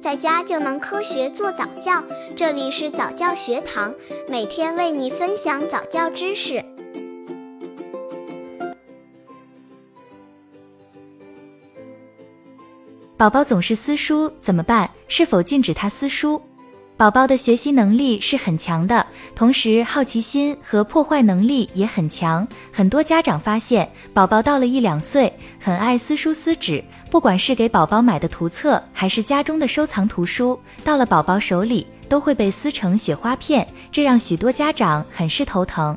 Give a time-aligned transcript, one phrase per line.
[0.00, 2.02] 在家就能科学做早教。
[2.34, 3.94] 这里是早教学堂，
[4.28, 6.64] 每天为你分享早教知识。
[13.18, 14.90] 宝宝总是撕书怎么办？
[15.06, 16.40] 是否禁止他撕书？
[17.00, 22.46] 宝宝的学习能力是很强的，同时好奇心和破坏能力也很强。
[22.70, 35.96] 很多家长发现，宝宝到了一两岁，很爱撕书撕纸，不管是给宝宝买的图册，还是家中的收藏图书，到了宝宝手里都会被撕成雪花片，这让许多家长很是头疼。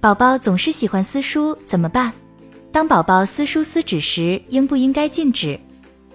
[0.00, 2.12] 宝宝总是喜欢撕书，怎么办？
[2.70, 5.58] 当宝宝撕书撕纸时，应不应该禁止？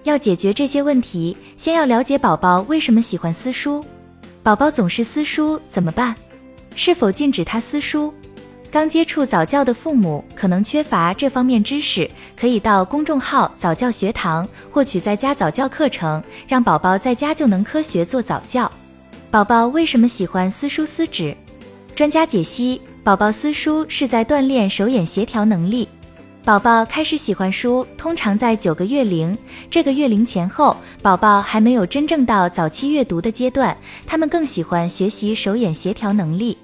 [0.04, 3.84] 要解决这些问题，先要了解宝宝为什么喜欢撕书。
[4.44, 6.16] 宝宝总是撕书怎么办？
[6.76, 8.12] 是否禁止他撕书？
[8.72, 18.72] 刚接触早教的父母可能缺乏这方面知识，可以到公众号早教学堂获取在家早教课程，让宝宝在家就能科学做早教。
[19.30, 21.38] 宝宝为什么喜欢撕书撕纸？
[21.94, 25.88] 专家解析：宝宝撕书是在锻炼手眼协调能力。
[26.44, 29.38] 宝宝开始喜欢书，通常在九个月龄。
[29.70, 36.58] 这个月龄前后，宝宝还没有真正到早期阅读的阶段，他们更喜欢学习手眼协调能力。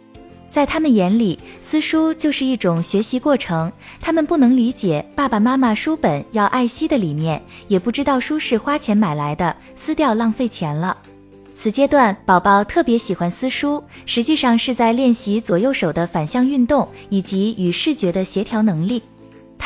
[0.49, 3.71] 在他们眼里，撕书就是一种学习过程。
[4.01, 10.97] 他们不能理解爸爸妈妈书本要爱惜的理念，也不知道书是花钱买来的，撕掉浪费钱了。
[11.53, 19.03] 此阶段，宝宝特别喜欢撕书，实际上是在练习左右手的反向运动以及与视觉的协调能力。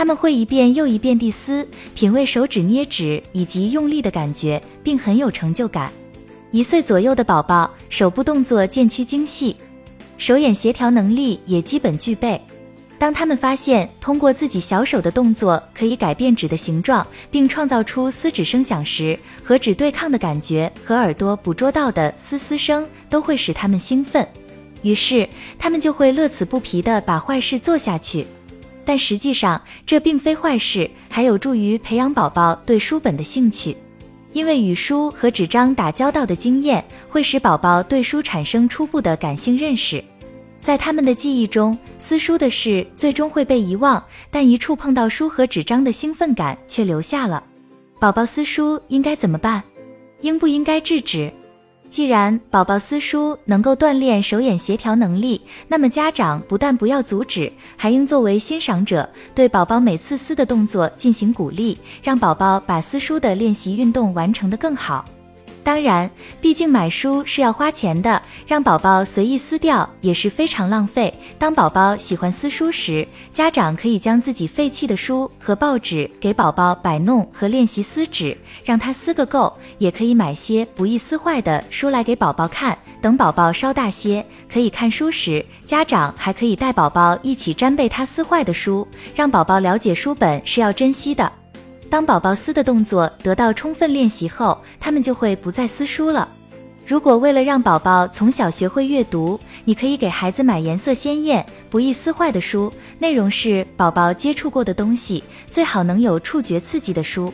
[0.01, 1.63] 他们会一遍又一遍地撕，
[1.93, 5.93] 品味手指捏纸以及用力的感觉，并很有成就感。
[6.49, 9.55] 一岁左右的宝宝手部动作渐趋精细，
[10.17, 12.41] 手眼协调能力也基本具备。
[12.97, 24.27] 当他们发现通过自己小手的动作可以改变纸的形状，并创造出撕纸声响时，和纸对抗的感觉和耳朵捕捉到的嘶嘶声，都会使他们兴奋。
[24.81, 25.29] 于是，
[25.59, 28.25] 他们就会乐此不疲地把坏事做下去。
[28.83, 33.75] 但实际上，这并非坏事，还有助于培养宝宝对书本的兴趣。
[34.33, 40.03] 因为与书和纸张打交道的经验，会使宝宝对书产生初步的感性认识。
[40.61, 47.43] 在他们的记忆中，撕书的事最终会被遗忘，但一触碰到书和纸张的兴奋感却留下了。
[47.99, 49.61] 宝宝撕书应该怎么办？
[50.21, 51.33] 应不应该制止？
[51.91, 65.03] 既然宝宝撕书能够锻炼手眼协调能力，那么家长不但不要阻止，还应作为欣赏者，对宝宝每次撕的动作进行鼓励，让宝宝把撕书的练习运动完成的更好。
[65.63, 66.09] 当然，
[66.41, 71.13] 毕竟买书是要花钱的，让宝宝随意撕掉也是非常浪费。
[71.37, 78.35] 当宝宝喜欢撕书时，家长可以将自己废弃的书和报纸给宝宝摆弄和练习撕纸，
[78.65, 79.55] 让他撕个够。
[79.77, 82.77] 也可以买些不易撕坏的书来给宝宝看。
[82.99, 91.31] 等宝宝稍大些，可以看书时，家长还可以带宝宝一起粘被他撕坏的书，让宝宝了解书本是要珍惜的。
[91.91, 96.25] 当宝宝撕的动作得到充分练习后，他们就会不再撕书了。
[96.87, 107.31] 如果为了让宝宝从小学会阅读，你可以给孩子买颜色鲜艳、不易撕坏的书，内容是宝宝接触过的东西，最好能有触觉刺激的书。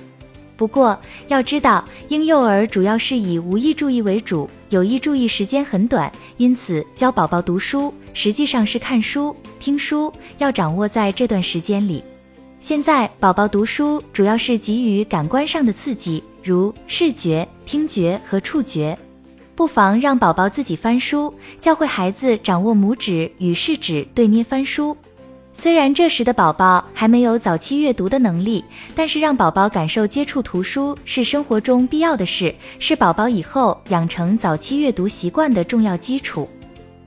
[0.56, 12.04] 不过要知道，婴幼儿主要是以无意注意为主，有意注意时间很短，因此教宝宝读书实际上是看书、听书，要掌握在这段时间里。
[12.60, 18.98] 现在宝宝读书主要是给予感官上的刺激，如视觉、听觉和触觉。
[19.56, 24.96] 不妨让宝宝自己翻书，教会孩子掌握拇指与食指对捏翻书。
[25.54, 28.64] 虽然这时的宝宝还没有早期阅读的能力，
[28.94, 36.48] 但是让宝宝感受接触图书是生活中必要的事，是宝宝以后养成早期阅读习惯的重要基础。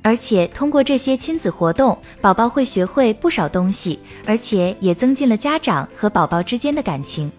[0.03, 7.31] 而且通过这些亲子活动，宝宝会学会不少东西，而且也增进了家长和宝宝之间的感情。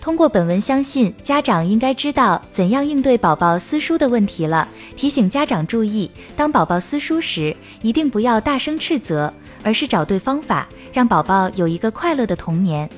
[0.00, 4.66] 通过本文，相信家长应该知道怎样应对宝宝撕书的问题了。
[4.96, 9.32] 提醒家长注意，当宝宝撕书时，一定不要大声斥责，
[9.62, 12.90] 而是找对方法，让宝宝有一个快乐的童年。